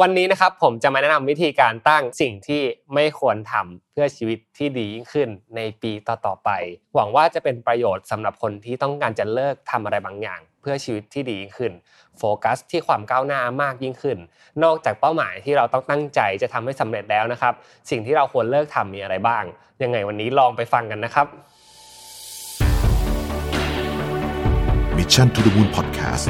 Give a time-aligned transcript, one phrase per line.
[0.00, 2.62] วันนี้นะครับผมจะมาแนะนำวิธีการตั้งสิ่งที่
[2.94, 6.50] ไม่ควรทำเพื่อชีวิตที่ดียิ่งขึ้นในปีต่อๆไป
[6.94, 11.72] หวังว่าจะเป็นประโยชน์สำหรับคนที่ต้องการจะเลิกทำอะไรบางอย่าง เพื่อชีวิตที่ดียิ่งขึ้น
[12.18, 14.18] โฟกัสที่ความก้าวหน้ามากยิ่งขึ้น
[14.64, 17.54] นอกจากเป้าหมายที่เราต้องตั้งใจจะทำให้สำเร็จแล้วนะครับ
[17.90, 19.44] สิ่งที่เราควรเลิกทำมีอะไรบ้าง
[19.82, 21.26] ยังไงวันนี้ลองไปฟังกันนะครับ
[24.96, 26.26] Mission to the Moon Podcast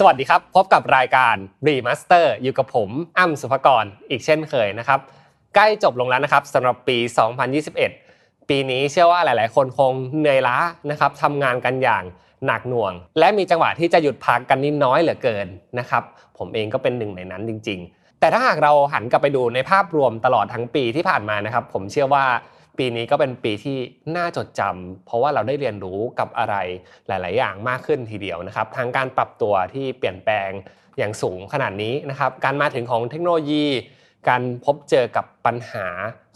[0.00, 5.00] สวัสดีครับ พบกับรายการ Remaster อยู่กับผมอ้ำสุภกรอีกเช่นเคยนะครับ
[5.54, 6.96] ใกล้จบลงแล้วนะครับสำหรับปี
[7.72, 10.56] 2021 ปีนี้เชื่อว่าหลาย ๆ คนคงเหนื่อยล้า
[10.90, 12.04] นะครับทำงานกันอย่าง
[12.46, 15.46] หนักหน่วง และมีจังหวะที่จะหยุดพักกันนิดน้อยเหลือเกิน
[15.78, 16.02] นะครับ
[16.38, 22.24] ผมเองก็เป็นหนึ่งในนั้นจริง ๆ แต่ถ้าหากเราหันกลับไปดูในภาพรวมตลอดทั้งปีที่ผ่านมานะครับ ผมเชื่อว่า
[22.78, 23.78] ปีนี้ก็เป็นปีที่
[24.16, 26.54] น่าจดจำเพราะว่าเราได้เรียนรู้กับอะไร
[27.08, 30.50] หลาย ๆ อย่างมากขึ้นทีเดียวนะครับทั้งการปรับตัวที่เปลี่ยนแปลง
[30.98, 33.64] อย่างสูงขนาดนี้นะครับการมาถึงของเทคโนโลยี
[34.28, 35.86] การพบเจอกับปัญหา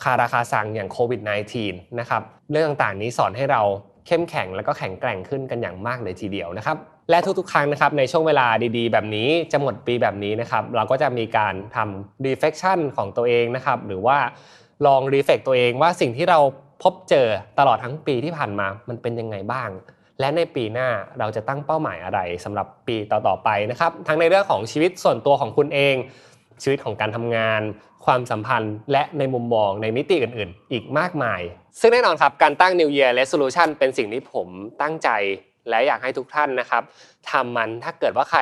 [0.03, 1.21] คาราคาซังอย่างโควิด
[1.61, 3.63] -19 นะครับเรื่องต่าง ๆ นี้สอนให้เรา
[4.07, 6.77] เข้มแข็งและก็แข็งแกร่งขึ้นกันอย่างมากเลยทีเดียวนะครับ
[7.11, 8.47] และทุกๆ ครั้งนะครับในช่วงเวลา
[8.77, 14.19] ดีๆ แบบนี้จะหมดปีแบบนี้นะครับเราก็จะมีการทำ reflection ของตัวเองนะครับหรือว่า
[14.87, 16.39] ลองรีเฟกตัวเองว่าสิ่งที่เรา
[16.83, 17.27] พบเจอ
[17.59, 19.71] ตลอดทั้งปีที่ผ่านมามันเป็นยังไงบ้าง
[20.21, 20.89] และในปีหน้า
[21.19, 25.97] เราจะตั้งเป้าหมายอะไรสำหรับปีต่อๆไปนะครับ ทั้งในเรื่องของชีวิตส่วนตัวของคุณเอง
[26.63, 27.63] ชีวิตของการทำงาน
[28.05, 31.41] ความสัมพันธ์ และในมุมมองในมิติอื่นๆ อีกมากมาย
[31.81, 34.49] ซึ่งแน่นอนครับการตั้ง New Year Resolution เป็นสิ่งที่ผม
[34.83, 35.09] ตั้งใจ
[35.69, 36.83] และอยากให้ทุกท่านนะครับ
[37.31, 38.41] ทำมันถ้าเกิดว่าใคร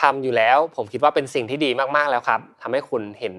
[0.00, 3.34] ทำอยู่แล้ว ผมคิดว่าเป็นสิ่งที่ดีมากๆแล้วครับทำให้คุณเห็น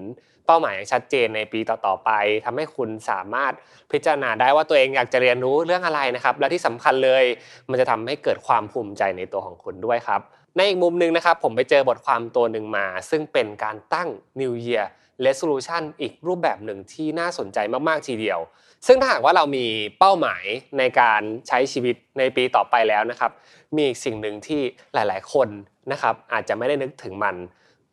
[0.46, 2.10] เป้าหมายอย่างชัดเจนในปีต่อๆไป
[2.44, 3.52] ทำให้คุณสามารถ
[3.92, 7.24] พิจารณาได้ว่าตัวเองอยากจะเรียนรู้เรื่องอะไรนะครับ และที่สำคัญเลย
[7.70, 10.20] มันจะทำให้เกิดความภูมิใจในตัวของคุณด้วยครับ
[10.56, 14.08] ในอีกมุมหนึ่งนะครับ ผมไปเจอบทความตัวหนึ่งมา ซึ่งเป็นการตั้ง
[14.40, 14.84] New Year
[15.26, 18.40] Resolution อีกรูปแบบหนึ่งที่น่าสนใจมากๆทีเดียว
[18.86, 19.66] ซึ่งถ้าหากว่าเรามี
[19.98, 20.44] เป้าหมาย
[20.78, 23.32] ในการใช้ชีวิตในปีต่อไปแล้วนะครับ
[23.74, 24.60] มีอีกสิ่งหนึ่งที่
[24.94, 25.48] หลาย ๆ คน
[25.92, 27.36] นะครับอาจจะไม่ได้นึกถึงมัน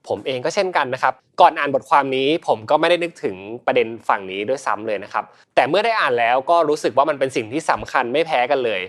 [0.07, 3.35] ผมเองก็เช่นกันนะครับ ก่อนอ่านบทความนี้ผมก็ไม่ได้นึกถึง
[3.65, 5.23] ประเด็นฝั่งนี้ด้วยซ้ำเลยนะครับ
[5.55, 8.81] แต่เมื่อได้อ่านแล้วก็รู้สึกว่ามันเป็นสิ่งที่สำคัญไม่แพ้กันเลย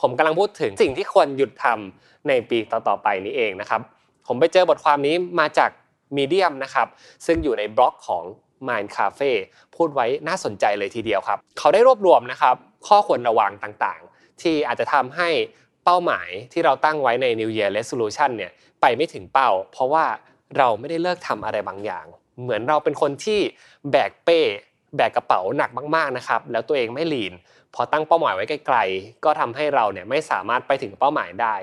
[0.00, 3.80] ผมกำลังพูดถึงสิ่งที่ควรหยุดทำในปีต่อๆไปนี้เองนะครับ
[4.26, 5.70] ผมไปเจอบทความนี้มาจาก
[6.16, 6.86] มีเดียมนะครับ
[7.26, 8.24] ซึ่งอยู่ในบล็อกของ
[8.68, 9.32] Mind Cafe
[9.76, 12.56] พูดไว้น่าสนใจเลยทีเดียวครับ เขาได้รวบรวมนะครับ
[12.88, 15.28] ข้อควรระวังต่างๆ ที่อาจจะทำให้
[15.84, 20.04] เป้าหมายที่เราตั้งไว้ใน New Year Resolution เนี่ยไปไม่ถึงเป้า เพราะว่า
[20.58, 22.06] เราไม่ได้เลิกทำอะไรบางอย่าง
[22.42, 23.40] เหมือนเราเป็นคนที่
[23.90, 24.40] แบกเป้
[24.96, 27.32] แบกกระเป๋าหนักมากๆนะครับแล้วตัวเองไม่ลีน
[27.74, 31.54] พอตั้งเป้าหมายไว้ไกลๆ ก็ทำให้เราเนี่ยไม่สามารถไปถึงเป้าหมายได้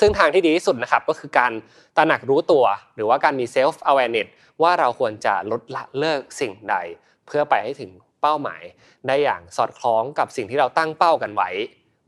[0.00, 1.52] ซึ่งทางที่ดีที่สุดนะครับก็คือการ
[1.96, 2.64] ตระหนักรู้ตัว
[2.94, 4.28] หรือว่าการมี self awareness
[4.62, 6.76] ว่าเราควรจะลดละเลิกสิ่งใด
[7.26, 7.90] เพื่อไปให้ถึง
[8.22, 8.62] เป้าหมาย
[9.06, 11.50] ได้อย่างสอดคล้องกับสิ่งที่เราตั้งเป้ากันไว้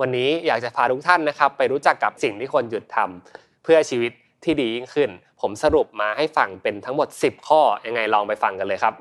[0.00, 4.12] วันนี้อยากจะพาทุกท่านนะครับ ไปรู้จักกับสิ่งที่ควรหยุดทำเพื่อชีวิต
[4.44, 5.10] ที่ดียิ่งขึ้น
[5.40, 8.94] ผมสรุปมาให้ฟังเป็นทั้งหมด 10 ข้อยังไงลองไปฟังกันเลยครับ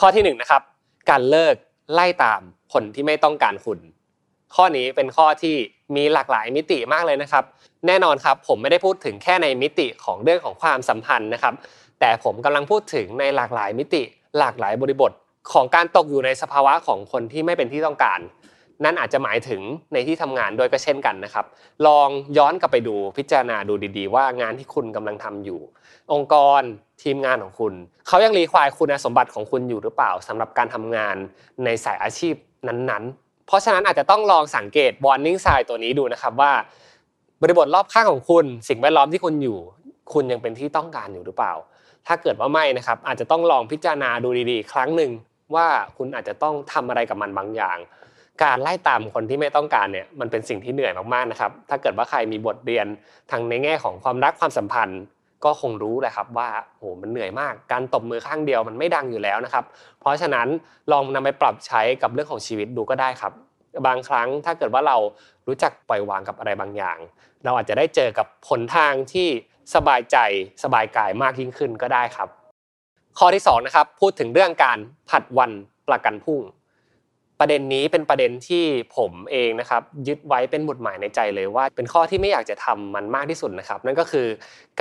[0.00, 0.62] ข้อที่1นนะครับ
[1.10, 1.54] การเลิก
[1.94, 2.40] ไล่ตาม
[2.72, 3.78] คนที่ไม่ต้องการคุณ
[4.54, 5.56] ข้อนี้เป็นข้อที่
[5.96, 7.44] มีหลากหลายมิติมากเลยนะครับ
[7.86, 11.54] แน่นอนครับผมไม่ได้พูดถึงแค่ในมิติของเรื่องของความสัมพันธ์นะครับ
[12.00, 14.02] แต่ผมกำลังพูดถึงในหลากหลายมิติ
[14.38, 15.12] หลากหลายบริบท
[15.52, 18.20] ของการตกอยู่ในสภาวะของคนที่ไม่เป็นที่ต้องการ
[18.84, 19.60] นั่นอาจจะหมายถึง
[19.92, 21.46] ในที่ทำงานด้วยก็เช่นกันนะครับ
[21.86, 25.60] ลองย้อนกลับไปดูพิจารณาดูดีๆ ว่างานที่คุณกำลังทำอยู่
[26.12, 26.62] องค์กร
[27.02, 27.72] ทีมงานของคุณ
[28.06, 31.16] เขายังรีควายคุณสมบัติของคุณอยู่หรือเปล่าสำหรับการทำงาน
[31.64, 32.34] ในสายอาชีพ
[32.68, 36.52] นั้นๆ เพราะฉะนั้นอาจจะต้องลองสังเกต warning sign ตัวนี้ดูนะครับว่า
[37.42, 39.58] บริบทรอบข้างของคุณ สิ่งแวดล้อมที่คุณอยู่
[40.12, 41.54] คุณยังเป็นที่ต้องการอยู่หรือเปล่า
[42.06, 45.10] ถ้าเกิดว่าไม่นะครับอาจจะต้องลองพิจารณาดูดีๆ ครั้งหนึ่ง
[45.54, 45.66] ว่า
[45.96, 47.78] คุณอาจจะต้องทำอะไรกับมันบางอย่าง
[48.42, 52.86] การไล่ตามคนที่ไม่ต้องการเนี่ยมันเป็นสิ่งที่เหนื่อยมากๆนะครับ ถ้าเกิดว่าใครมีบทเรียน
[53.30, 55.00] ทางในแง่ของความรักความสัมพันธ์
[55.44, 56.48] ก็คงรู้แหละครับว่า
[56.78, 59.64] โอ้มันเหนื่อยมาก การตบมือข้างเดียวมันไม่ดังอยู่แล้วนะครับ
[60.00, 60.48] เพราะฉะนั้น
[60.92, 63.32] ลองนำไปปรับใช้กับเรื่องของชีวิตดูก็ได้ครับ
[63.86, 64.96] บางครั้งถ้าเกิดว่าเรา
[65.46, 66.98] รู้จักปล่อยวางกับอะไรบางอย่าง
[67.44, 69.28] เราอาจจะได้เจอกับผลทางที่
[69.74, 70.16] สบายใจ
[70.64, 72.28] สบายกายมากยิ่งขึ้นก็ได้ครับ
[73.18, 74.78] ข้อที่2นะครับพูดถึงเรื่องการ
[75.10, 75.50] ผัดวัน
[75.88, 76.40] ประกันพรุ่ง
[77.40, 78.64] ประเด็นนี้เป็นประเด็นที่
[78.96, 84.26] ผมเองนะครับยึดไว้เป็นหมุดหมายในใจเลยว่า เป็นข้อที่ไม่อยากจะทำมันมากที่สุดนะครับ นั่นก็คือ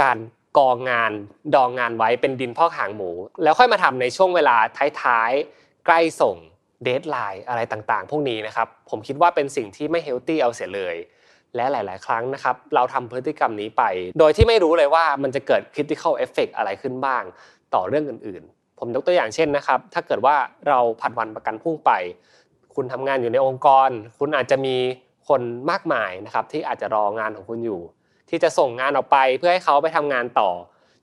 [0.01, 0.17] การ
[0.57, 1.11] กองงาน
[1.55, 3.09] ดองงานไว้เป็นดินพอกหางหมู
[3.43, 4.57] แล้วค่อยมาทำในช่วงเวลา
[5.01, 6.35] ท้ายๆ ใกล้ส่ง
[6.83, 10.95] deadline อะไรต่างๆ พวกนี้นะครับ ผมคิดว่าเป็นสิ่งที่ไม่ healthy เอาเสียเลย
[11.55, 13.83] และหลาย ๆ ครั้งนะครับ เราทำพฤติกรรมนี้ไป
[14.19, 17.23] โดยที่ไม่รู้เลยว่ามันจะเกิด critical effect อะไรขึ้นบ้าง
[17.73, 20.35] ต่อเรื่องอื่น ๆ ผมยกตัวอย่างเช่นนะครับ ถ้าเกิดว่า
[20.67, 21.91] เราผัดวันประกันพรุ่งไป
[22.75, 23.89] คุณทำงานอยู่ในองค์กร
[24.19, 24.75] คุณอาจจะมี
[25.27, 25.41] คน
[25.71, 27.81] มากมายนะครับที่อาจจะรองานของคุณอยู่
[28.29, 30.49] ที่จะส่งงานออกไปเพื่อให้เขาไปทำงานต่อ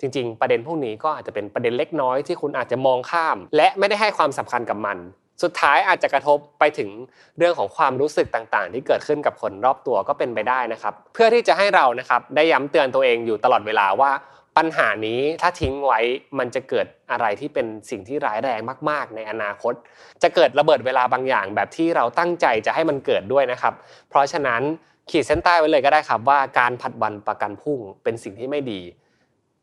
[0.01, 4.99] จริง ๆ ประเด็นพวกนี้ก็อาจจะเป็นประเด็นเล็กน้อยที่คุณอาจจะมองข้าม และไม่ได้ให้ความสำคัญกับมัน
[5.43, 6.91] สุดท้ายอาจจะกระทบไปถึง
[7.39, 14.11] เรื่องของความรู้สึกต่างๆ ที่เกิดขึ้นกับคนรอบตัวก็เป็นไปได้นะครับ เพื่อที่จะให้เรานะครับได้ย้ำเตือนตัวเองอยู่ตลอดเวลาว่า
[14.57, 16.01] ปัญหานี้ถ้าทิ้งไว้
[16.39, 18.61] มันจะเกิดอะไรที่เป็นสิ่งที่ร้ายแรง
[18.91, 19.75] มากๆ ในอนาคต
[20.23, 23.75] จะเกิดระเบิดเวลาบางอย่างแบบที่เราตั้งใจจะให้มันเกิดด้วยนะครับ
[24.09, 24.63] เพราะฉะนั้น
[25.11, 28.81] ขีดเส้นใต้ไว้เลยก็ได้ครับว่าการผัดวันประกันพุ่งเป็นสิ่งที่ไม่ดี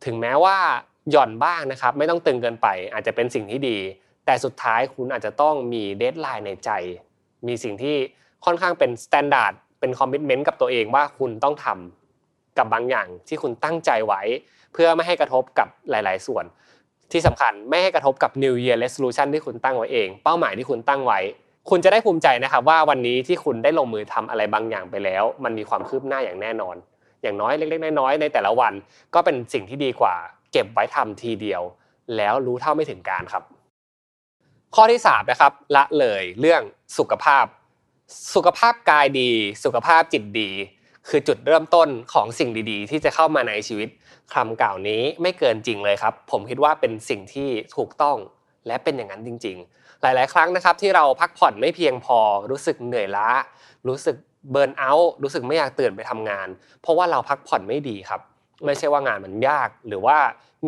[0.06, 0.58] ถึงแม้ว่า
[1.12, 3.78] หย่อนบ้างนะครับ ไม่ต้องตึงเกินไป อาจจะเป็นสิ่งที่ดี
[4.26, 6.70] แต่สุดท้ายคุณอาจจะต้องมี deadline ในใจ
[7.48, 7.96] มีสิ่งที่
[8.46, 14.22] ค่อนข้างเป็น standard เป็น commitment กับตัวเองว่าคุณต้องทำกับบางอย่างที่คุณตั้งใจไว้
[14.74, 16.46] เพื่อไม่ให้กระทบกับหลาย ๆ ส่วน
[17.12, 21.20] ที่สำคัญไม่ให้กระทบกับ New Year Resolution ที่คุณตั้งไว้เอง เป้าหมายที่คุณตั้งไว้
[21.70, 26.76] คุณจะได้ภูมิใจนะครับว่าวันนี้ที่คุณได้ลงมือทำอะไรบางอย่างไปแล้ว มันมีความคืบหน้าอย่างแน่นอน
[27.22, 28.74] อย่างน้อยเล็ก ๆ น้อย ๆ ในแต่ละวัน
[29.14, 30.16] ก็เป็นสิ่งที่ดีกว่า
[30.52, 31.62] เก็บไว้ทำทีเดียว
[32.18, 33.44] แล้วรู้เท่าไม่ถึงการครับ
[34.76, 36.62] ข้อที่3นะครับละเลยเรื่อง
[36.98, 37.46] สุขภาพ
[38.36, 39.32] สุขภาพกายดี
[39.64, 40.50] สุขภาพจิตดี
[41.08, 43.90] คือจุดเริ่มต้นของสิ่งดีๆ ที่จะเข้ามาในชีวิต
[44.34, 48.18] คำกล่าวนี้ไม่เกินจริงเลยครับ ผมคิดว่าเป็นสิ่งที่ถูกต้อง
[48.68, 52.20] และเป็นอย่างนั้นจริง ๆ หลาย ๆ ครั้งนะครับที่เราพักผ่อนไม่เพียงพอ
[52.52, 53.30] รู้สึกเหนื่อยล้า
[53.88, 54.16] รู้สึก
[54.52, 56.48] burnout รู้สึกไม่อยากตื่นไปทำงาน
[56.82, 58.22] เพราะว่าเราพักผ่อนไม่ดีครับ
[58.66, 60.18] ไม่ใช่ว่างานมันยาก หรือว่า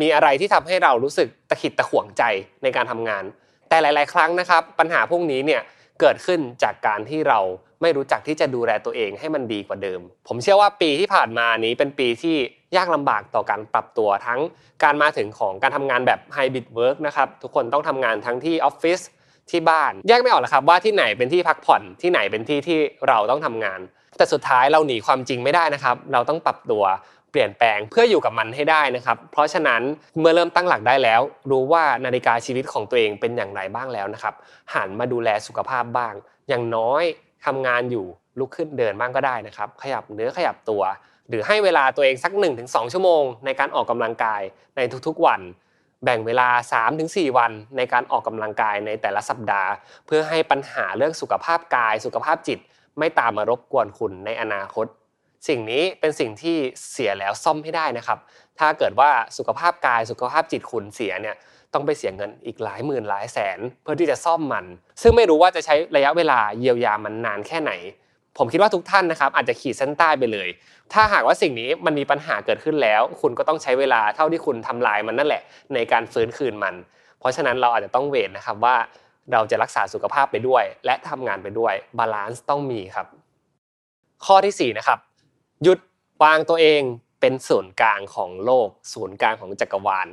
[0.00, 2.22] มีอะไรที่ทำให้เรารู้สึกตะขิดตะขวงใจ
[2.62, 3.24] ในการทำงาน
[3.68, 5.62] แต่หลาย ๆ ครั้งนะครับ ปัญหาพวกนี้เนี่ย
[6.00, 7.40] เกิดขึ้นจากการที่เรา
[7.82, 12.36] ไม่รู้จักที่จะดูแลตัวเองให้มันดีกว่าเดิม ผมเชื่อว่าปีที่ผ่านมานี้เป็นปีที่
[12.76, 14.40] ยากลำบากต่อการปรับตัวทั้ง
[14.84, 19.00] การมาถึงของการทำงานแบบ hybrid work นะครับทุกคนต้องทำงานทั้งที่ออฟฟิศ
[19.50, 22.78] ที่บ้านแยกไม่ออกหรอกครับว่าที่ไหนเป็นที่พักผ่อนที่ไหนเป็นที่ที่
[23.08, 23.80] เราต้องทำงาน
[24.18, 26.84] แต่สุดท้ายเราหนีความจริงไม่ได้นะครับ เราต้องปรับตัว
[27.32, 29.82] เปลี่ยนแปลงเพื่ออยู่กับมันให้ได้นะครับ เพราะฉะนั้น
[30.20, 31.20] เมื่อเริ่มตั้งหลักได้แล้ว
[31.50, 34.34] รู้ว่านาฬิกาชีวิตของตัวเองเป็นอย่างไรบ้างแล้วนะครับ
[34.74, 36.14] หันมาดูแลสุขภาพบ้าง
[36.48, 37.02] อย่างน้อย
[37.46, 38.06] ทำงานอยู่
[38.38, 40.82] ลุกขึ้นเดินบ้างก็ได้นะครับ ขยับเนื้อขยับตัว
[41.28, 42.32] หรือให้เวลาตัวเองสัก
[42.62, 44.42] 1-2 ชั่วโมง ในการออกกำลังกาย
[44.76, 45.40] ในทุกๆวัน
[46.04, 46.48] แบ่งเวลา
[46.92, 49.70] 3-4 วันในการออกกำลังกายในแต่ละสัปดาห์
[50.06, 52.58] เพื่อให้ปัญหาเรื่องสุขภาพกาย สุขภาพจิต
[52.98, 54.86] ไม่ตามมารบกวนคุณในอนาคต
[55.48, 56.56] สิ่งนี้เป็นสิ่งที่
[56.92, 58.18] เสียแล้วซ่อมให้ได้นะครับ
[58.58, 61.36] ถ้าเกิดว่าสุขภาพกายสุขภาพจิตคุณเสียเนี่ย
[61.74, 64.64] ต้องไปเสียเงินอีกหลายหมื่นหลายแสน เพื่อที่จะซ่อมมัน
[65.02, 67.72] ซึ่งไม่รู้ว่าจะใช้ระยะเวลาเยียวยามันนานแค่ไหน
[68.38, 70.48] ผมคิดว่าทุกท่านนะครับอาจจะขีดเส้นใต้ไปเลย
[70.92, 75.42] ถ้าหากว่าสิ่งนี้มันมีปัญหาเกิดขึ้นแล้ว คุณก็ต้องใช้เวลาเท่าที่คุณทำลายมันนั่นแหละ
[75.74, 76.74] ในการฟื้นคืนมัน
[77.18, 78.76] เพราะฉะนั้นเราอาจจะต้อง weight นะครับว่า
[79.32, 83.06] เราจะรักษาสุขภาพไปด้วย และทำงานไปด้วย balance ต้องมีครับ
[84.24, 84.98] ข้อที่4นะครับ
[85.62, 85.78] หยุด
[86.22, 86.82] วางตัวเอง
[87.20, 90.08] เป็นศูนย์กลางของโลก ศูนย์กลางของจักรวาล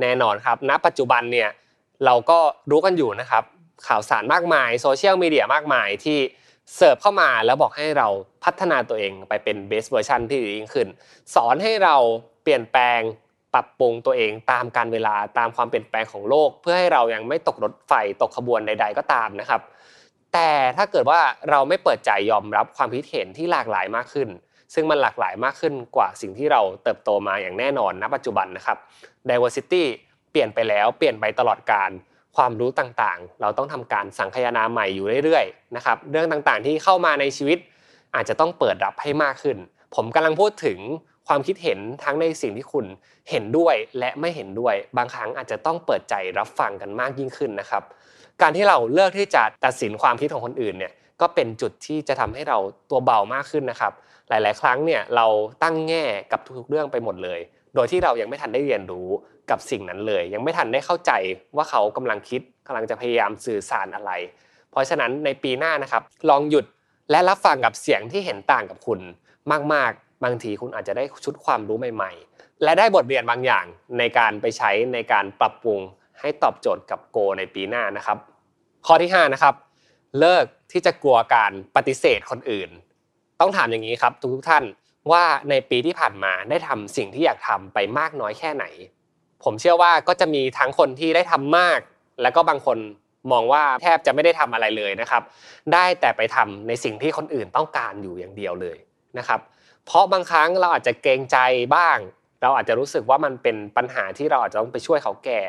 [0.00, 1.50] แน่นอนครับ ณ ปัจจุบันเนี่ย
[2.04, 2.38] เราก็
[2.70, 3.44] รู้กันอยู่นะครับ
[3.86, 6.18] ข่าวสารมากมายโซเชียลมีเดียมากมายที่
[6.76, 8.08] เสิร์ฟเข้ามาแล้วบอกให้เรา
[8.44, 10.88] พัฒนาตัวเองไปเป็นเบสเวอร์ชันที่ดียิ่งขึ้น
[11.34, 11.96] สอนให้เรา
[12.42, 13.00] เปลี่ยนแปลง
[13.54, 17.92] ปรับปรุงตัวเองตามการเวลาตามความเปลี่ยนแปลงของโลก เพื่อให้เรายังไม่ตกรถไฟ
[18.22, 19.60] ตกขบวนใด ๆ ก็ตามนะครับ
[20.32, 21.20] แต่ถ้าเกิดว่า
[21.50, 24.28] เราไม่เปิดใจยอมรับความคิดเห็นที่หลากหลายมากขึ้น
[24.74, 28.78] ซึ่งมันหลากหลายมากขึ้นกว่าสิ่งที่เราเติบโตมาอย่างแน่นอนณปัจจุบันนะครับ
[29.28, 29.82] diversity
[30.30, 31.90] เปลี่ยนไปแล้วเปลี่ยนไปตลอดการ
[32.36, 37.58] ความรู้ต่างๆ เราต้องทำการสังคายนาใหม่อยู่เรื่อยๆนะครับเรื่องต่างๆที่เข้ามาในชีวิต
[38.14, 39.56] อาจจะต้องเปิดรับให้มากขึ้น
[39.94, 40.78] ผมกำลังพูดถึง
[41.28, 42.86] ความคิดเห็นทั้งในสิ่งที่คุณ
[43.30, 47.82] เห็นด้วยและไม่เห็นด้วย บางครั้งอาจจะต้องเปิดใจรับฟังกันมากยิ่งขึ้นนะครับ
[48.42, 52.58] การที่เราเลิกที่จะตัดสินความคิดของคนอื่นเนี่ยก็เป็นจุดที่จะทำให้เรา
[52.90, 53.92] ตัวเบามากขึ้นนะครับ
[54.28, 55.26] หลาย ๆ ครั้งเนี่ยเรา
[55.62, 57.40] ตั้งแง่กับทุกๆเรื่องไปหมดเลย
[57.74, 59.08] โดยที่เรายังไม่ทันได้เรียนรู้
[59.50, 61.12] กับสิ่งนั้นเลย ยังไม่ทันได้เข้าใจ
[61.56, 64.12] ว่าเขากำลังคิดกำลังจะพยายามสื่อสารอะไร
[64.70, 66.64] เพราะฉะนั้นในปีหน้านะครับ ลองหยุด
[67.10, 69.00] และรับฟังกับเสียงที่เห็นต่างกับคุณ
[69.72, 73.66] มาก ๆ บางทีคุณอาจจะได้ชุดความรู้ใหม่ ๆ และได้บทเรียนบางอย่าง
[73.98, 75.80] ในการไปใช้ในการปรับปรุง
[76.20, 78.18] ให้ตอบโจทย์กับโกในปีหน้านะครับ
[78.86, 79.54] ข้อที่5นะครับ
[80.18, 82.70] เลิกที่จะกลัวการปฏิเสธคนอื่น
[83.40, 84.64] ต้องถามอย่างนี้ครับทุกๆท่าน
[85.12, 88.64] ว่าในปีที่ผ่านมาได้ทำสิ่งที่อยากทำไปมากน้อยแค่ไหน
[89.44, 91.80] ผมเชื่อว่าก็จะมีทั้งคนที่ได้ทำมาก
[92.22, 92.78] แล้วก็บางคน
[93.32, 95.22] มองว่าแทบจะไม่ได้ทำอะไรเลยนะครับ
[95.72, 98.78] ได้แต่ไปทำในสิ่งที่คนอื่นต้องการอยู่อย่างเดียวเลย
[99.18, 99.40] นะครับ
[99.88, 101.38] เพราะบางครั้งเราอาจจะเกรงใจ
[101.76, 101.98] บ้าง
[102.42, 105.40] เราอาจจะรู้สึกว่ามันเป็นปัญหาที่เราอาจจะต้องไปช่วยเขาแก้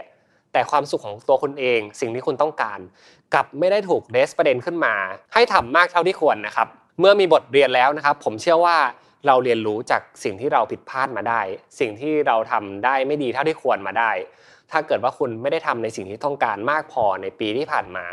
[0.53, 2.79] แต่ความสุขของตัวคุณเองสิ่งที่คุณต้องการ
[3.33, 4.95] กลับไม่ได้ถูกเดสประเด็นขึ้นมา
[5.33, 6.67] ให้ทำมากเท่าที่ควรนะครับ
[6.99, 8.77] เมื่อมีบทเรียนแล้วนะครับ ผมเชื่อว่า
[9.27, 11.41] เราเรียนรู้จากสิ่งที่เราผิดพลาดมาได้
[11.79, 14.11] สิ่งที่เราทำได้ไม่ดีเท่าที่ควรมาได้
[14.71, 18.05] ถ้าเกิดว่าคุณไม่ได้ทำในสิ่งที่ต้องการมากพอในปีที่ผ่านมา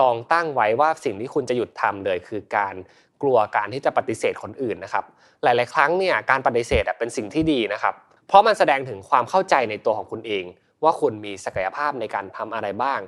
[0.00, 2.74] ลองตั้งไว้ว่าสิ่งที่คุณจะหยุดทำเลย คือการ
[3.22, 5.04] กลัวการที่จะปฏิเสธคนอื่นนะครับ
[5.42, 7.94] หลาย ๆ ครั้งเนี่ยการปฏิเสธเป็นสิ่งที่ดีนะครับ
[8.28, 10.44] เพราะมันแสดงถึงความเข้าใจในตัวของคุณเอง
[10.84, 13.00] ว่าคุณมีศักยภาพในการทำอะไรบ้าง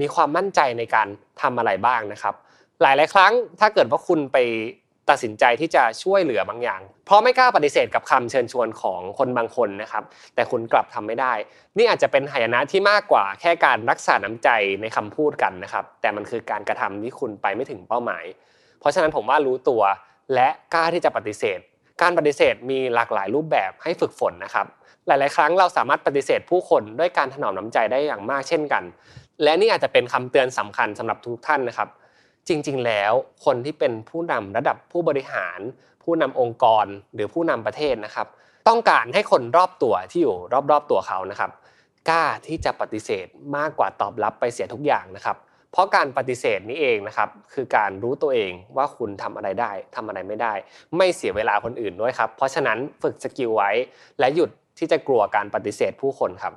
[0.00, 1.08] มีความมั่นใจในการ
[1.42, 2.34] ทำอะไรบ้างนะครับ
[2.82, 4.38] หลาย ๆ ครั้งถ้าเกิดว่าคุณไป
[5.10, 11.32] ตัดสินใจที่จะช่วยเหลือบางอย่าง เพราะไม่กล้าปฏิเสธกับคำเชิญชวนของคนบางคนนะครับ แต่คุณกลับทำไม่ได้
[11.76, 14.48] นี่อาจจะเป็นหายนะที่มากกว่าแค่การรักษาน้ำใจ
[14.80, 18.24] ในคำพูดกันนะครับ แต่มันคือการกระทำที่คุณไปไม่ถึงเป้าหมาย
[18.80, 19.82] เพราะฉะนั้นผมว่ารู้ตัว
[20.34, 21.58] และกล้าที่จะปฏิเสธ
[22.02, 24.66] การปฏิเสธมีหลากหลายรูปแบบให้ฝึกฝนนะครับ
[25.06, 28.82] หลาย ๆ ครั้งเราสามารถปฏิเสธผู้คนด้วยการถนอมน้ำใจได้อย่างมากเช่นกัน
[29.42, 31.88] และนี่อาจจะเป็นคำเตือนสำคัญสำหรับทุกท่านนะครับ
[32.50, 33.12] จริง ๆ แล้ว
[33.44, 35.60] คนที่เป็นผู้นำระดับผู้บริหาร
[36.02, 38.26] ผู้นำองค์กรหรือผู้นำประเทศนะครับ
[38.68, 40.36] ต้องการให้คนรอบตัวที่อยู่
[40.70, 41.50] รอบๆตัวเขานะครับ
[42.08, 43.26] กล้าที่จะปฏิเสธ
[43.56, 45.36] มากกว่าตอบรับไปเสียทุกอย่างนะครับ
[45.72, 50.52] เพราะการปฏิเสธนี้เองนะครับ คือการรู้ตัวเองว่าคุณทำอะไรได้ทำอะไรไม่ได้
[50.96, 53.70] ไม่เสียเวลาคนอื่นด้วยครับ เพราะฉะนั้นฝึกสกิลไว้
[54.20, 56.54] และหยุดที่จะกลัวการปฏิเสธผู้คนครับ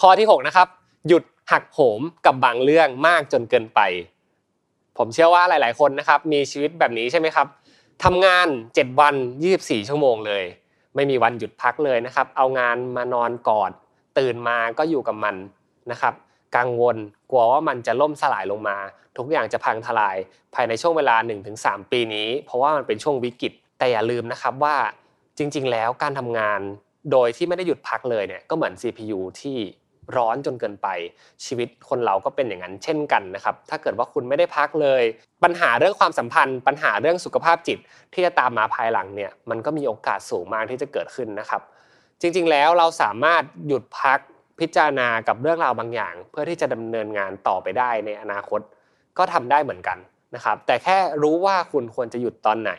[0.00, 0.68] ข้อที่ 6 นะครับ
[1.08, 3.80] หยุดหักโหมกับบางเรื่องมากจนเกินไป
[5.02, 7.46] ผมเชื่อว่าหลาย ๆ คนนะครับมีชีวิตแบบนี้ใช่ไหมครับ
[8.04, 9.14] ทำงาน 7 วัน
[9.52, 10.44] 24 ชั่วโมงเลย
[10.94, 13.70] ไม่มีวันหยุดพักเลยนะครับ เอางานมานอนกอด
[14.18, 15.36] ตื่นมาก็อยู่กับมัน
[15.90, 16.14] นะครับ
[16.56, 16.96] กังวล
[17.30, 18.76] กลัวว่ามันจะล่มสลายลงมา
[19.16, 20.16] ทุกอย่างจะพังทลาย
[20.54, 21.16] ภายในช่วงเวลา
[21.54, 24.76] 1-3 ปีนี้ เพราะว่ามันเป็นช่วงวิกฤต แต่อย่าลืมนะครับว่า
[25.38, 26.60] จริง ๆ แล้วการทำงาน
[27.12, 29.58] โดยที่ไม่ได้หยุดพักเลยเนี่ยก็เหมือน CPU ที่
[30.16, 30.88] ร้อนจนเกินไป
[31.44, 35.02] ชีวิตคนเราก็เป็นอย่างนั้นเช่นกันนะครับ ถ้าเกิดว่าคุณไม่ได้พักเลย
[35.44, 37.78] ปัญหาเรื่องความสัมพันธ์ ปัญหาเรื่องสุขภาพจิต
[38.12, 41.62] ที่จะตามมาภายหลังเนี่ยมันก็มีโอกาสสูงมากที่จะเกิดขึ้นนะครับ
[42.20, 44.18] จริงๆแล้วเราสามารถหยุดพัก
[44.60, 48.60] พิจารณากับเรื่องราวบางอย่าง เพื่อที่จะดำเนินงานต่อไปได้ในอนาคต
[49.18, 49.98] ก็ทำได้เหมือนกัน
[50.34, 52.72] นะครับแต่แค่รู้ว่าคุณควรจะหยุดตอนไหน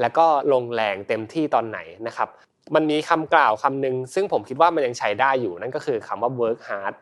[0.00, 2.28] แล้วก็ลงแรงเต็มที่ตอนไหนนะครับ
[2.74, 6.94] มันมีคำกล่าวคำหนึ่งซึ่งผมคิดว่ามันยังใช้ได้อยู่นั่นก็คือคำว่า work hard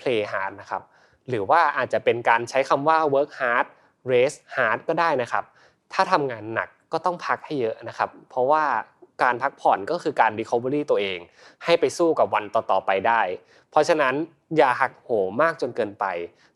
[0.00, 0.82] play hard นะครับ
[1.28, 3.66] หรือว่าอาจจะเป็นการใช้คำว่า work hard
[4.10, 5.44] race hard ก็ได้นะครับ
[5.92, 8.64] ถ้าทำงานหนักก็ต้องพักให้เยอะนะครับ เพราะว่า
[9.22, 11.18] การพักผ่อนก็คือการ recovery ตัวเอง
[11.64, 13.20] ให้ไปสู้กับวันต่อๆไปได้
[13.70, 14.14] เพราะฉะนั้น
[14.56, 16.06] อย่าหักโหมมากจนเกินไป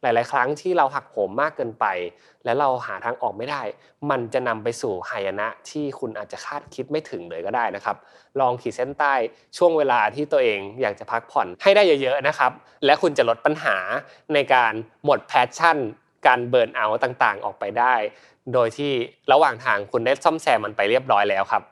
[0.03, 1.87] หลาย ๆ ครั้งที่เราหักโหมมากเกินไป
[2.45, 3.63] และเราหาทางออกไม่ได้
[4.11, 7.97] มันจะนำไปสู่หายนะที่คุณอาจจะคาดคิดไม่ถึงเลยก็ได้นะครับ
[8.41, 9.15] ลองขีดเส้นใต้
[9.57, 12.53] ช่วงเวลาที่ตัวเองอยากจะพักผ่อนให้ได้เยอะ ๆ นะครับ
[12.85, 13.77] และคุณจะลดปัญหา
[14.35, 14.73] ในการ
[15.05, 15.79] หมด passion
[16.27, 17.95] การ burnout ต่าง ๆ ออกไปได้
[18.53, 18.93] โดยที่
[19.33, 21.63] ระหว่างทางคุณได้ซ่อมแซมมันไปเรียบร้อยแล้วครับ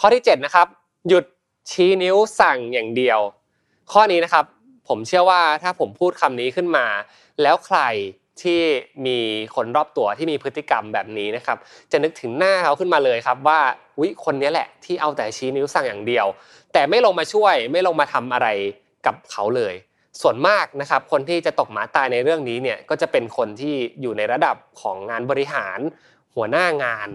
[0.00, 0.66] ข้อที่7นะครับ
[1.08, 1.24] หยุด
[1.70, 3.20] ชี้นิ้วสั่งอย่างเดียว
[3.92, 4.44] ข้อนี้นะครับ
[4.88, 6.86] ผมเชื่อว่าถ้าผมพูดคำนี้ขึ้นมา
[7.42, 7.80] แล้วใคร
[8.42, 8.60] ที่
[9.06, 9.18] มี
[9.54, 11.58] คนรอบตัวที่มีพฤติกรรมแบบนี้นะครับ
[11.90, 13.60] จะนึกถึงหน้าเขาขึ้นมาเลยครับว่า
[14.00, 16.26] วิคนนี้แหละที่เอาแต่ชี้นิ้วสั่งอย่างเดียว
[16.72, 18.48] แต่ไม่ลงมาช่วยไม่ลงมาทำอะไร
[19.06, 19.74] กับเขาเลย
[20.20, 25.78] ส่วนมากนะครับ คนที่จะตกหมาตายในเรื่องนี้เนี่ยก็จะเป็นคนที่อยู่ในระดับของงานบริหาร
[26.34, 27.08] หัวหน้างาน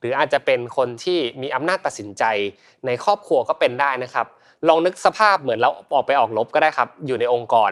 [0.00, 2.24] หรืออาจจะเป็นคนที่มีอำนาจตัดสินใจ
[2.86, 4.26] ในครอบครัวก็เป็นได้นะครับ
[4.68, 7.70] ลองนึกสภาพเหมือนเราออกไปออกรบก็ได้ครับ อยู่ในองค์กร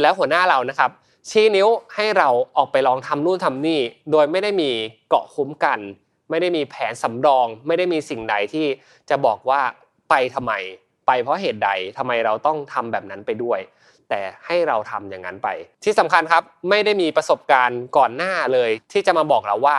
[0.00, 0.90] แล้วหัวหน้าเรานะครับ
[1.30, 4.70] ชี้นิ้วให้เราออกไปลองทำนู่นทำนี่ โดยไม่ได้มี
[5.08, 5.80] เกาะคุ้มกัน
[6.30, 8.66] ไม่ได้มีแผนสำรอง ไม่ได้มีสิ่งใดที่
[9.10, 9.60] จะบอกว่า
[10.10, 10.52] ไปทำไม
[11.06, 13.60] ไปเพราะเหตุใดทำไมเราต้องทำแบบนั้นไปด้วย
[14.08, 15.48] แต่ให้เราทำอย่างนั้นไป
[15.84, 19.76] ที่สำคัญครับไม่ได้มีประสบการณ์ก่อนหน้าเลย ที่จะมาบอกเราว่า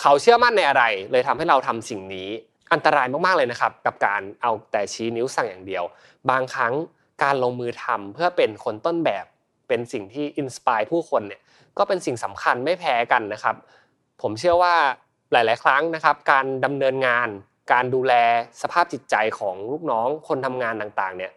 [0.00, 2.28] เขาเชื่อมั่นในอะไร เลยทำให้เราทำสิ่งนี้
[2.72, 5.84] อันตรายมากๆเลยนะครับ กับการเอาแต่ชี้นิ้วสั่งอย่างเดียว
[6.30, 6.74] บางครั้ง
[7.22, 9.26] การลงมือทำเพื่อเป็นคนต้นแบบ
[9.68, 11.40] เป็นสิ่งที่อินสปายผู้คนเนี่ย
[11.78, 13.56] ก็เป็นสิ่งสำคัญไม่แพ้กันนะครับ
[14.22, 14.74] ผมเชื่อว่า
[15.32, 17.28] หลาย ๆ ครั้งนะครับ การดำเนินงาน
[17.72, 18.12] การดูแล
[18.62, 21.32] สภาพจิตใจของลูกน้องคนทำงานต่างๆเนี่ย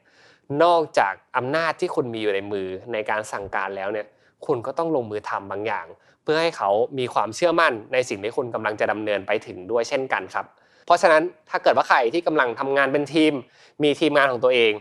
[0.63, 4.07] นอกจากอำนาจที่คุณมีอยู่ในมือในการสั่งการแล้วเนี่ย
[4.45, 5.85] คุณก็ต้องลงมือทำบางอย่าง
[6.31, 10.45] พื่อให้เขามีความเชื่อมั่นในสิ่งที่คุณกำลังจะดำเนินไปถึงด้วยเช่นกันครับ
[10.85, 13.33] เพราะฉะนั้นถ้าเกิดว่าใครที่กำลังทำงานเป็นทีม
[13.83, 14.71] มีทีมงานของตัวเอง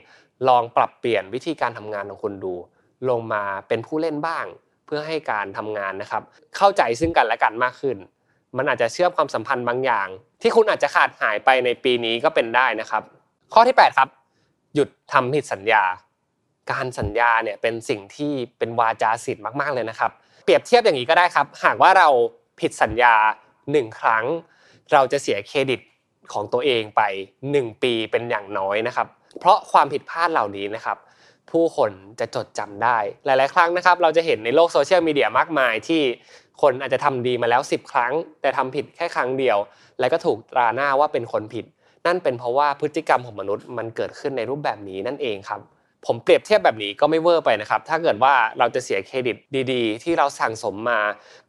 [0.49, 2.55] ลองปรับเปลี่ยนวิธีการทำงานของคุณดู
[3.09, 4.45] ลงมาเป็นผู้เล่นบ้าง
[4.87, 6.23] เพื่อให้การทำงานนะครับ
[6.57, 7.97] เข้าใจซึ่งกันและกันมากขึ้น
[8.57, 10.09] มันอาจจะเชื่อมความสัมพันธ์บางอย่าง
[10.43, 13.03] ที่คุณอาจจะขาดหายไปในปีนี้ก็เป็นได้นะครับ
[13.55, 14.09] ข้อที่ 8 ครับ
[14.75, 15.85] หยุดทำผิดสัญญา
[16.71, 20.13] การสัญญาเนี่ยเป็นสิ่งที่เป็นวาจาสิทธิ์มาก ๆเลยนะครับ
[20.49, 22.09] ปรียบเทียบอย่างนี้ก็ได้ครับ หากว่าเรา
[22.61, 23.15] ผิดสัญญา
[23.73, 24.25] หนึ่งครั้ง
[24.93, 25.81] เราจะเสียเครดิต
[26.33, 27.03] ของตัวเองไป
[27.43, 29.07] 1 ปีเป็นอย่างน้อยนะครับ
[29.41, 30.99] เพราะความผิดพลาดเหล่านี้นะครับ
[31.51, 31.91] ผู้คน
[32.21, 36.03] จะจดจำได้ หลาย ๆ ครั้งนะครับ เราจะเห็นในโลกโซเชียลมีเดียมากมายที่
[36.63, 39.59] คนอาจจะทำดีมาแล้ว 10 ครั้ง แต่ทำผิดแค่ครั้งเดียว
[40.01, 41.65] แล้วก็ถูกตราหน้าว่าเป็นคนผิด
[42.07, 45.61] นั่นเป็นเพราะว่าพฤติกรรมของมนุษย์มันเกิดขึ้นในรูปแบบนี้นั่นเองครับ
[46.07, 49.37] ผมเปรียบเทียบแบบนี้ก็ไม่เวอร์ไปนะครับ ถ้าเกิดว่าเราจะเสียเครดิต
[49.73, 51.01] ดี ๆ ที่เราสั่งสมมา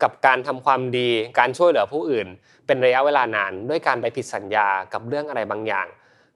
[0.04, 2.28] กับการทำความดี การช่วยเหลือผู้อื่น
[2.66, 5.88] เป็นระยะเวลานาน ด้วยการไปผิดสัญญากับเรื่องอะไรบางอย่าง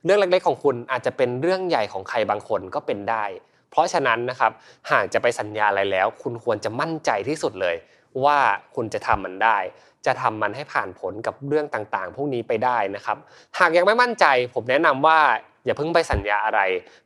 [0.05, 3.25] เรื่องเล็กๆของคุณอาจจะเป็นเรื่องใหญ่ของใครบางคนก็เป็นได้
[3.71, 4.51] เพราะฉะนั้นนะครับ
[4.91, 7.75] หากจะไปสัญญาอะไรแล้ว คุณควรจะมั่นใจที่สุดเลย
[8.23, 8.37] ว่า
[8.75, 9.57] คุณจะทำมันได้
[10.05, 13.17] จะทำมันให้ผ่านผลกับเรื่องต่างๆ พวกนี้ไปได้นะครับ
[13.59, 15.19] หากยังไม่มั่นใจ ผมแนะนำว่า
[15.65, 16.61] อย่าเพิ่งไปสัญญาอะไร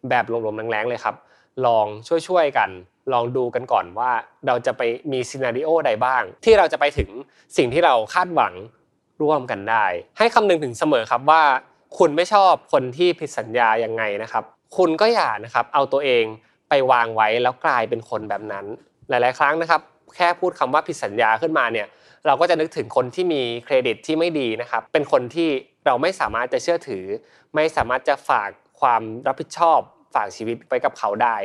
[0.09, 1.15] แบบลมๆแรงๆเลยครับ
[1.65, 1.87] ลอง
[2.27, 2.69] ช่วยๆกัน
[3.13, 4.11] ลองดูกันก่อนว่า
[4.47, 7.09] เราจะไปมีซีนารีโอใดบ้าง ที่เราจะไปถึง
[7.57, 8.53] สิ่งที่เราคาดหวัง
[9.21, 9.85] ร่วมกันได้
[10.17, 11.43] ให้คำนึงถึงเสมอครับว่า
[11.97, 14.43] คุณไม่ชอบคนที่ผิดสัญญายังไงนะครับ
[14.77, 16.23] คุณก็อย่านะครับเอาตัวเอง
[16.69, 18.65] ไปวางไว้แล้วกลายเป็นคนแบบนั้น
[19.09, 19.81] หลาย ๆ ครั้งนะครับ
[20.15, 21.87] แค่พูดคำว่าผิดสัญญาขึ้นมาเนี่ย
[22.25, 25.49] เราก็จะนึกถึงคนที่มีเครดิตที่ไม่ดีนะครับ เป็นคนที่
[25.87, 27.05] เราไม่สามารถจะเชื่อถือ
[27.55, 29.79] ไม่สามารถจะฝากความรับผิดชอบ
[30.15, 31.37] ฝากชีวิตไว้กับเขาได้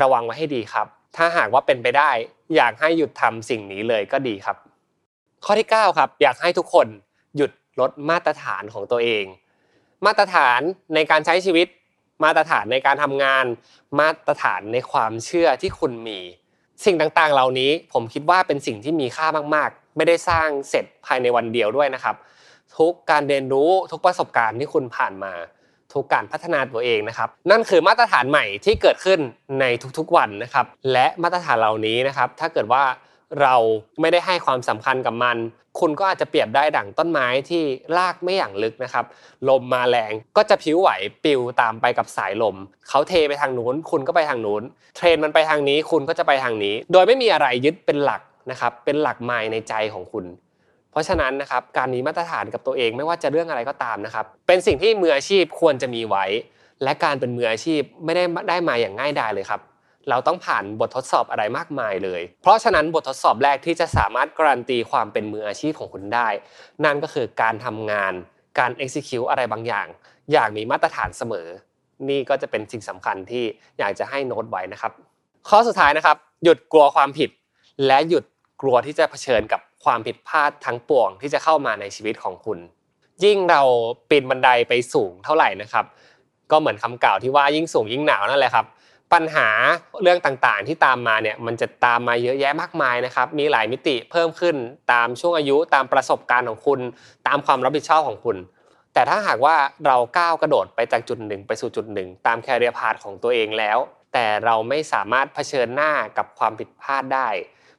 [0.00, 2.10] ระวังไว้ให้ดีครับ ถ้าหากว่าเป็นไปได้
[2.56, 4.56] อยากให้หยุดทำสิ่งนี้เลยก็ดีครับ
[5.44, 6.86] ข้อที่ 9 ครับ อยากให้ทุกคน
[7.36, 9.24] หยุดลดมาตรฐานของตัวเอง
[10.06, 10.60] มาตรฐาน
[10.94, 11.66] ในการใช้ชีวิต
[12.24, 13.44] มาตรฐานในการทำงาน
[14.00, 16.18] มาตรฐานในความเชื่อที่คุณมี
[16.84, 22.16] สิ่งต่างๆ เหล่านี้ผมคิดว่าเป็นสิ่งที่มีค่ามากๆ ไม่ได้สร้างเสร็จภายในวันเดียวด้วยนะครับ
[22.76, 25.32] ทุกการเรียนรู้ทุกประสบการณ์ที่คุณผ่านมา
[25.94, 29.20] ทุกการพัฒนาตัวเองนะครับ นั่นคือมาตรฐานใหม่ที่เกิดขึ้น
[29.60, 29.64] ใน
[29.98, 32.82] ทุกๆวันนะครับ และมาตรฐานเหล่านี้นะครับ ถ้าเกิดว่า
[33.42, 33.56] เรา
[34.00, 35.36] ไม่ได้ให้ความสำคัญกับมัน
[35.80, 37.62] คุณก็อาจจะเปรียบได้ดั่งต้นไม้ที่
[37.96, 39.04] รากไม่อย่างลึกนะครับ
[39.48, 40.90] ลมมาแรงก็จะผิวไหว
[41.24, 42.56] ปิวตามไปกับสายลม
[42.88, 44.62] เขาเทไปทางนู้น คุณก็ไปทางนู้น
[44.96, 50.24] เทรนมันไปทางนี้ คุณก็จะไปทางนี้ โดยไม่มีอะไรยึดเป็นหลักนะครับ เป็นหลักไมล์ในใจของคุณ
[50.98, 56.24] ราะฉะนั้นนะครับการมีมาตรฐานกับตัวเองไม่ว่าจะเรื่องอะไรก็ตามนะครับ เป็นสิ่งที่มืออาชีพควรจะมีไว้
[56.82, 59.60] และการเป็นมืออาชีพไม่ได้ได้มาอย่างง่ายดายเลยครับ
[60.10, 66.28] เราต้องผ่านบททดสอบอะไรมากมายเลย เพราะฉะนั้นบททดสอบแรกที่จะสามารถการันตีความเป็นมืออาชีพของคุณได้
[66.84, 68.12] นั่นก็คือการทำงาน
[68.58, 69.86] การ execute อะไรบางอย่าง
[70.32, 71.48] อย่างมีมาตรฐานเสมอ
[72.08, 73.44] นี่ก็จะเป็นสิ่งสำคัญที่
[73.78, 74.92] อยากจะให้โน้ตไว้นะครับ
[75.48, 77.30] ข้อสุดท้ายนะครับ หยุดกลัวความผิด
[77.86, 78.24] และหยุด
[78.62, 82.58] กลัวที่จะเผชิญกับ ความผิดพลาดทั้งปวงที่จะเข้ามาในชีวิตของคุณ
[83.24, 83.62] ยิ่งเรา
[84.10, 85.84] ปีนบันไดไปสูงเท่าไหร่นะครับ
[86.50, 88.66] ก็เหมือนคำกล่าวที่ว่ายิ่งสูงยิ่งหนาวนั่นแหละครับ
[89.12, 89.48] ปัญหา
[90.02, 94.56] เรื่องต่างๆ ที่ตามมาเนี่ยมันจะตามมาเยอะแยะมากมายนะครับ มีหลายมิติเพิ่มขึ้น
[94.92, 96.80] ตามช่วงอายุตามประสบการณ์ของคุณ
[97.26, 98.36] ตามความรับผิดชอบของคุณ
[98.94, 103.78] แต่ถ้าหากว่าเราก้าวกระโดดไปจากจุดหนึ่งไปสู่จุดหนึ่งตามแคเรียพาธของตัวเองแล้ว
[104.12, 107.28] แต่เราไม่สามารถเผชิญหน้ากับความผิดพลาดได้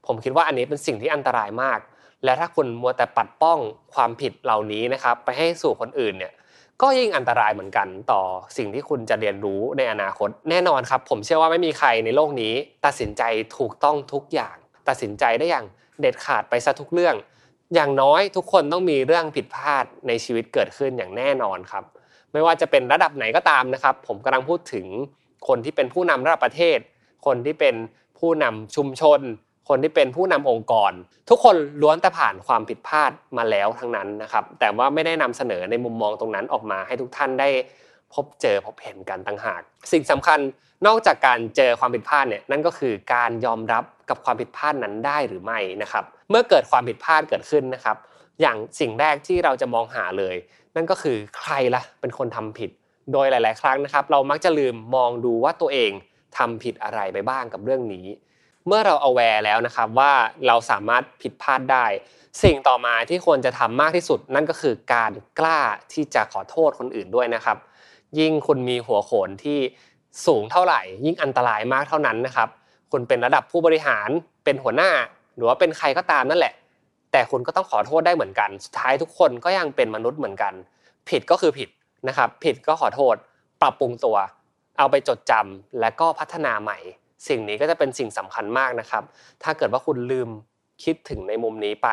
[0.06, 1.80] ผมคิดว่าอันนี้เป็นสิ่งที่อันตรายมาก
[2.24, 3.60] และถ้าคุณมัวแต่ปัดป้อง
[3.94, 6.34] ความผิดเหล่านี้นะครับ ไปให้สู่คนอื่นเนี่ย
[6.82, 8.22] ก็ยิ่งอันตรายเหมือนกันต่อ
[8.58, 12.54] สิ่งที่คุณจะเรียนรู้ในอนาคต แน่นอนครับ ผมเชื่อว่าไม่มีใครในโลกนี้
[12.86, 13.24] ตัดสินใจ
[13.58, 14.56] ถูกต้องทุกอย่าง
[14.88, 15.66] ตัดสินใจได้อย่าง
[16.02, 17.16] เด็ดขาดไปซะทุกเรื่อง
[17.76, 21.84] อย่างน้อยทุกคนต้องมีเรื่องผิดพลาดในชีวิตเกิดขึ้นอย่างแน่นอนครับ
[22.32, 24.88] ไม่ว่าจะเป็นระดับไหนก็ตามนะครับ ผมกำลังพูดถึง
[25.48, 26.80] คนที่เป็นผู้นำระดับประเทศ
[27.26, 27.76] คนที่เป็น
[28.20, 29.20] ผู้นำชุมชน
[29.70, 30.92] คนที่เป็นผู้นำองค์กร
[31.30, 37.50] ทุกคนล้วนแต่ผ่านความผิดพลาดมาแล้วทั้งนั้นนะครับ แต่ว่าไม่ได้นำเสนอในมุมมองตรงนั้นออกมาให้ทุกท่านได้
[38.14, 40.40] พบเจอพบเห็นกันต่างหาก สิ่งสำคัญ
[40.88, 47.98] นอกจากการเจอความผิดพลาดเนี่ยนั่นก็คือการยอมรับกับความผิดพลาดนั้นได้หรือไม่นะครับ เมื่อเกิดความผิดพลาดเกิดขึ้นนะครับ
[48.42, 50.36] อย่างสิ่งแรกที่เราจะมองหาเลย
[50.76, 52.70] นั่นก็คือใครล่ะเป็นคนทำผิด
[53.14, 55.92] โดยหลาย ๆ ครั้งนะครับ เรามักจะลืมมองดูว่าตัวเอง
[56.38, 58.06] ทำผิดอะไรไปบ้างกับเรื่องนี้
[58.68, 60.14] เมื่อเรา aware แล้วนะครับว่า
[60.48, 61.86] เราสามารถผิดพลาดได้
[62.44, 65.60] สิ่งต่อมาที่ควรจะทำมากที่สุด นั่นก็คือการกล้า
[65.94, 67.58] ที่จะขอโทษคนอื่นด้วยนะครับ
[68.20, 69.60] ยิ่งคุณมีหัวโขนที่
[70.26, 72.50] สูงเท่าไหร่ ยิ่งอันตรายมากเท่านั้นนะครับ
[72.92, 74.10] คุณเป็นระดับผู้บริหาร
[74.44, 74.92] เป็นหัวหน้า
[75.36, 76.54] หรือว่าเป็นใครก็ตามนั่นแหละ
[77.12, 80.54] แต่คุณก็ต้องขอโทษได้เหมือนกันสุดท้ายทุกคนก็ยังเป็นมนุษย์เหมือนกัน
[81.10, 81.70] ผิดก็คือผิด
[82.08, 83.16] นะครับ ผิดก็ขอโทษ
[83.62, 84.18] ปรับปรุงตัว
[84.78, 86.78] เอาไปจดจำและก็พัฒนาใหม่
[87.28, 89.04] สิ่งนี้ก็จะเป็นสิ่งสำคัญมากนะครับ
[89.44, 90.30] ถ้าเกิดว่าคุณลืม
[90.84, 91.90] คิดถึงในมุมนี้ไป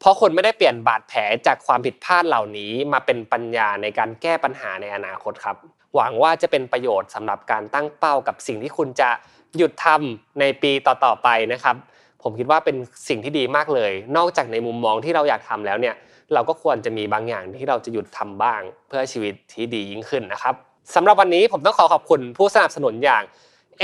[0.00, 5.56] เพราะคนไม่ได้เปลี่ยนบาดแผลจากความผิดพลาดเหล่านี้ มาเป็นปัญญาในการแก้ปัญหาในอนาคตครับ
[5.94, 9.10] หวังว่าจะเป็นประโยชน์สำหรับการตั้งเป้ากับสิ่งที่คุณจะ
[9.56, 11.76] หยุดทำในปีต่อๆไปนะครับ
[12.22, 12.76] ผมคิดว่าเป็น
[13.08, 15.94] สิ่งที่ดีมากเลย นอกจากในมุมมองที่เราอยากทำแล้วเนี่ย
[16.34, 20.54] เราก็ควรจะมีบางอย่างที่เราจะหยุดทำบ้าง เพื่อชีวิตที่ดียิ่งขึ้นนะครับ
[20.94, 23.22] สำหรับวันนี้ผมต้องขอขอบคุณผู้สนับสนุนอย่าง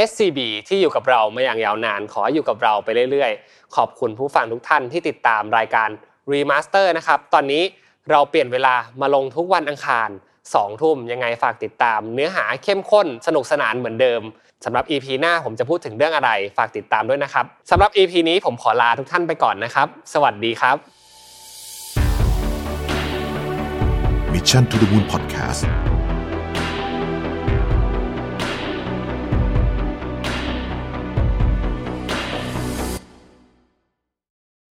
[0.08, 5.88] SCB ที่อยู่กับเรามาอย่างยาวนาน ขออยู่กับเราไปเรื่อยๆ ขอบคุณผู้ฟังทุกท่านที่ติดตามรายการ
[6.32, 7.62] Remaster นะครับ ตอนนี้
[8.10, 10.08] เราเปลี่ยนเวลามาลงทุกวันอังคาร
[10.44, 14.22] 2 ทุ่มยังไงฝากติดตาม เนื้อหาเข้มข้นสนุกสนานเหมือนเดิม
[14.64, 20.76] สำหรับ EP หน้าผมจะพูดถึงเรื่องอะไร ฝากติดตามด้วยนะครับสำหรับ EP นี้ผมขอลาทุกท่านไปก่อนนะครับ สวัสดีครับ
[24.32, 25.62] Mission to the Moon Podcast